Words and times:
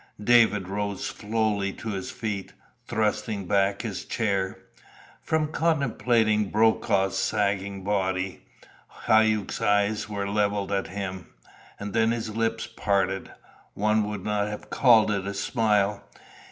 David 0.23 0.67
rose 0.67 1.05
slowly 1.05 1.71
to 1.73 1.89
his 1.89 2.09
feet, 2.09 2.53
thrusting 2.87 3.45
back 3.45 3.83
his 3.83 4.03
chair. 4.03 4.57
From 5.21 5.51
contemplating 5.51 6.49
Brokaw's 6.49 7.15
sagging 7.15 7.83
body, 7.83 8.41
Hauck's 9.05 9.61
eyes 9.61 10.09
were 10.09 10.27
levelled 10.27 10.71
at 10.71 10.87
him. 10.87 11.27
And 11.79 11.93
then 11.93 12.09
his 12.09 12.35
lips 12.35 12.65
parted. 12.65 13.29
One 13.75 14.03
would 14.09 14.23
not 14.25 14.47
have 14.47 14.71
called 14.71 15.11
it 15.11 15.27
a 15.27 15.35
smile. 15.35 16.03